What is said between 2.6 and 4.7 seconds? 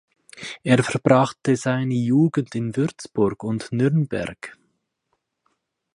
Würzburg und Nürnberg.